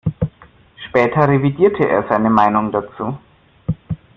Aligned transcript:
Später 0.87 1.27
revidierte 1.27 1.87
er 1.87 2.03
seine 2.09 2.31
Meinung 2.31 2.71
dazu. 2.71 3.19